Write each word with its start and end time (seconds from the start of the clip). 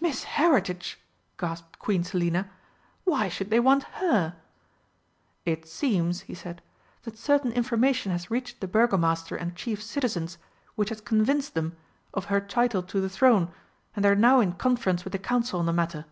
"Miss 0.00 0.22
Heritage!" 0.22 1.00
gasped 1.36 1.80
Queen 1.80 2.04
Selina. 2.04 2.48
"Why 3.02 3.28
should 3.28 3.50
they 3.50 3.58
want 3.58 3.82
her?" 3.98 4.36
"It 5.44 5.66
seems," 5.66 6.20
he 6.20 6.32
said, 6.32 6.62
"that 7.02 7.18
certain 7.18 7.50
information 7.50 8.12
has 8.12 8.30
reached 8.30 8.60
the 8.60 8.68
Burgomaster 8.68 9.34
and 9.34 9.56
chief 9.56 9.82
citizens 9.82 10.38
which 10.76 10.90
has 10.90 11.00
convinced 11.00 11.54
them 11.54 11.76
of 12.12 12.26
her 12.26 12.40
title 12.40 12.84
to 12.84 13.00
the 13.00 13.10
throne, 13.10 13.52
and 13.96 14.04
they 14.04 14.10
are 14.10 14.14
now 14.14 14.38
in 14.38 14.52
conference 14.52 15.02
with 15.04 15.10
the 15.12 15.18
Council 15.18 15.58
on 15.58 15.66
the 15.66 15.72
matter." 15.72 16.04